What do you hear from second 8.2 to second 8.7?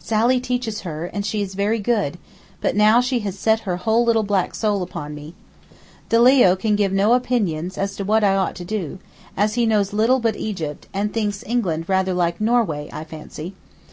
I ought to